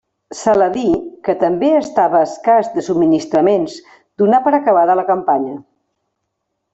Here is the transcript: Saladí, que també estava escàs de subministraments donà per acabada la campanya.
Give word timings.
Saladí, 0.37 0.85
que 1.27 1.35
també 1.43 1.67
estava 1.81 2.21
escàs 2.29 2.71
de 2.77 2.85
subministraments 2.89 3.75
donà 4.23 4.41
per 4.47 4.55
acabada 4.61 4.97
la 5.01 5.07
campanya. 5.15 5.55